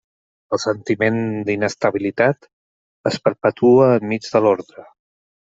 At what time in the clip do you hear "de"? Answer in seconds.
4.35-4.43